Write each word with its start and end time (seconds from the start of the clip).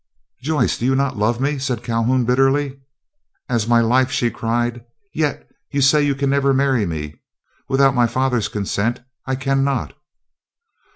"Joyce, 0.41 0.81
you 0.81 0.89
do 0.89 0.95
not 0.95 1.15
love 1.15 1.39
me!" 1.39 1.59
said 1.59 1.83
Calhoun 1.83 2.25
bitterly. 2.25 2.79
"As 3.47 3.67
my 3.67 3.81
life," 3.81 4.09
she 4.09 4.31
cried. 4.31 4.83
"Yet 5.13 5.47
you 5.69 5.79
say 5.79 6.01
you 6.01 6.15
can 6.15 6.31
never 6.31 6.55
marry 6.55 6.87
me!" 6.87 7.21
"Without 7.69 7.93
my 7.93 8.07
father's 8.07 8.47
consent 8.47 9.01
I 9.27 9.35
cannot." 9.35 9.93